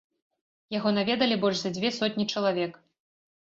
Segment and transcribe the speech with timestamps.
[0.77, 2.85] Яго наведалі больш за дзве сотні чалавек.